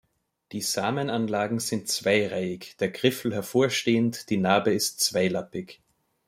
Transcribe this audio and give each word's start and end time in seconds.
Die 0.51 0.61
Samenanlagen 0.61 1.59
sind 1.59 1.87
zweireihig, 1.87 2.75
der 2.77 2.89
Griffel 2.89 3.35
hervorstehend, 3.35 4.31
die 4.31 4.37
Narbe 4.37 4.73
ist 4.73 4.99
zweilappig. 4.99 5.79